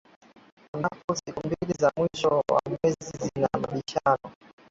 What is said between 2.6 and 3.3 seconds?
mwezi